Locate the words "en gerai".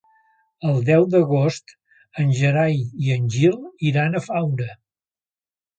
2.23-2.81